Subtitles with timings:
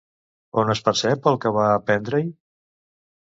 [0.61, 2.25] On es percep el que va aprendre-hi?